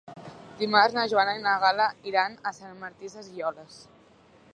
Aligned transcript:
Dimarts 0.61 0.95
na 0.99 1.03
Joana 1.11 1.35
i 1.39 1.43
na 1.43 1.53
Gal·la 1.63 1.85
iran 2.13 2.39
a 2.39 2.55
Sant 2.61 2.73
Martí 2.85 3.13
Sesgueioles. 3.17 3.77